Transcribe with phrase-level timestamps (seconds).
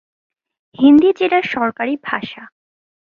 [0.75, 2.43] হিন্দি জেলার সরকারি ভাষা।